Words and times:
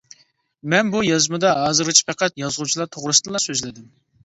مەن 0.73 0.89
بۇ 0.95 1.01
يازمىدا 1.07 1.51
ھازىرغىچە 1.59 2.09
پەقەت 2.09 2.41
يازغۇچىلار 2.47 2.93
توغرىسىدىلا 2.99 3.45
سۆزلىدىم. 3.49 3.89